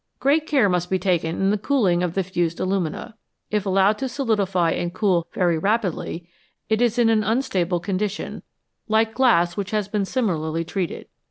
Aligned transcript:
Great 0.19 0.47
care 0.47 0.67
must 0.67 0.89
be 0.89 0.97
taken 0.97 1.35
in 1.35 1.51
the 1.51 1.59
cooling 1.59 2.01
of 2.01 2.15
the 2.15 2.23
fused 2.23 2.59
alumina; 2.59 3.15
if 3.51 3.67
allowed 3.67 3.99
to 3.99 4.09
solidify 4.09 4.71
and 4.71 4.95
cool 4.95 5.27
very 5.31 5.59
rapidly, 5.59 6.27
it 6.69 6.81
is 6.81 6.97
in 6.97 7.07
an 7.07 7.23
unstable 7.23 7.79
condition, 7.79 8.41
like 8.87 9.13
glass 9.13 9.55
which 9.55 9.69
has 9.69 9.87
been 9.87 10.03
similarly 10.03 10.65
treated. 10.65 11.07